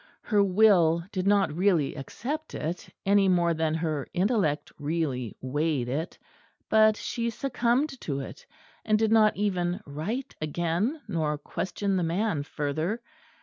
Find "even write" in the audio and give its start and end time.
9.37-10.35